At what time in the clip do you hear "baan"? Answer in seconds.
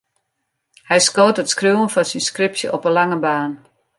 3.25-3.53